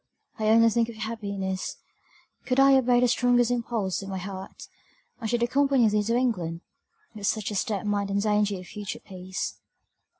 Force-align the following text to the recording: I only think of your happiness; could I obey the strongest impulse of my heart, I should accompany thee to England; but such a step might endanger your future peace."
I 0.39 0.47
only 0.47 0.67
think 0.71 0.89
of 0.89 0.95
your 0.95 1.03
happiness; 1.03 1.77
could 2.47 2.59
I 2.59 2.73
obey 2.75 2.99
the 3.01 3.07
strongest 3.07 3.51
impulse 3.51 4.01
of 4.01 4.09
my 4.09 4.17
heart, 4.17 4.67
I 5.19 5.27
should 5.27 5.43
accompany 5.43 5.87
thee 5.89 6.01
to 6.01 6.15
England; 6.15 6.61
but 7.13 7.27
such 7.27 7.51
a 7.51 7.55
step 7.55 7.85
might 7.85 8.09
endanger 8.09 8.55
your 8.55 8.63
future 8.63 8.97
peace." 8.99 9.59